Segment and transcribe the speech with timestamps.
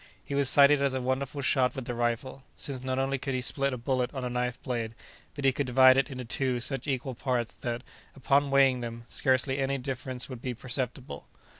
[0.23, 3.41] He was cited as a wonderful shot with the rifle, since not only could he
[3.41, 4.95] split a bullet on a knife blade,
[5.35, 7.83] but he could divide it into two such equal parts that,
[8.15, 11.27] upon weighing them, scarcely any difference would be perceptible.